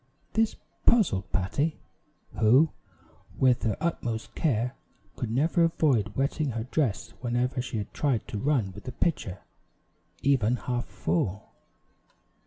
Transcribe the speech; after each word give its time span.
This 0.33 0.55
puzzled 0.87 1.31
Patty, 1.31 1.77
who, 2.39 2.71
with 3.37 3.61
her 3.61 3.77
utmost 3.79 4.33
care, 4.33 4.73
could 5.15 5.29
never 5.29 5.63
avoid 5.65 6.15
wetting 6.15 6.53
her 6.53 6.63
dress 6.63 7.09
whenever 7.21 7.61
she 7.61 7.77
had 7.77 7.93
tried 7.93 8.27
to 8.29 8.39
run 8.39 8.71
with 8.71 8.85
the 8.85 8.93
pitcher, 8.93 9.43
even 10.23 10.55
half 10.55 10.85
full. 10.87 11.51